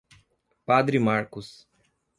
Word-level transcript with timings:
Padre 0.65 0.97
Marcos 0.99 1.69